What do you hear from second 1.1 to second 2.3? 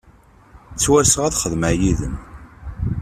ad xedmeɣ yid-m.